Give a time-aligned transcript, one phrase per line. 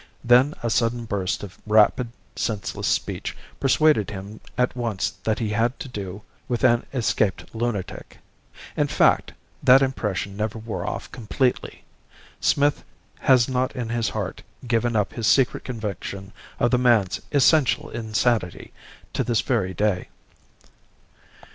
[0.23, 5.79] Then a sudden burst of rapid, senseless speech persuaded him at once that he had
[5.79, 8.17] to do with an escaped lunatic.
[8.75, 11.83] In fact, that impression never wore off completely.
[12.39, 12.83] Smith
[13.19, 18.73] has not in his heart given up his secret conviction of the man's essential insanity
[19.13, 20.07] to this very day.